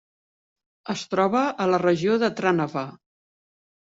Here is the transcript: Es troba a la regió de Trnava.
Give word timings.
Es 0.93 1.01
troba 1.11 1.41
a 1.65 1.69
la 1.73 1.79
regió 1.83 2.17
de 2.25 2.31
Trnava. 2.39 2.87